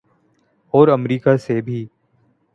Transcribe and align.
اور 0.73 0.87
امریکہ 0.87 1.35
سے 1.37 1.61
بھی۔ 1.61 1.85